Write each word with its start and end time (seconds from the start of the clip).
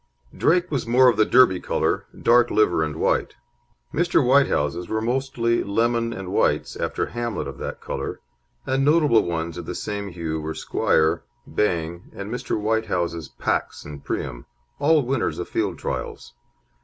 Drake 0.35 0.71
was 0.71 0.87
more 0.87 1.09
of 1.09 1.15
the 1.17 1.27
Derby 1.27 1.59
colour; 1.59 2.07
dark 2.19 2.49
liver 2.49 2.83
and 2.83 2.95
white. 2.95 3.35
Mr. 3.93 4.25
Whitehouse's 4.25 4.89
were 4.89 4.99
mostly 4.99 5.63
lemon 5.63 6.11
and 6.11 6.29
whites, 6.31 6.75
after 6.75 7.05
Hamlet 7.05 7.47
of 7.47 7.59
that 7.59 7.81
colour, 7.81 8.19
and 8.65 8.83
notable 8.83 9.21
ones 9.23 9.59
of 9.59 9.67
the 9.67 9.75
same 9.75 10.09
hue 10.09 10.41
were 10.41 10.55
Squire, 10.55 11.21
Bang 11.45 12.05
Bang, 12.09 12.19
and 12.19 12.31
Mr. 12.33 12.59
Whitehouse's 12.59 13.29
Pax 13.29 13.85
and 13.85 14.03
Priam, 14.03 14.47
all 14.79 15.03
winners 15.05 15.37
of 15.37 15.47
field 15.49 15.77
trials. 15.77 16.33